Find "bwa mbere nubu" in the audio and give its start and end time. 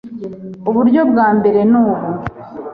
1.11-2.07